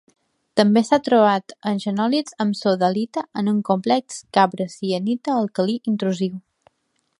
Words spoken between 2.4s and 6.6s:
amb sodalita en un complex gabre-sienita alcalí intrusiu.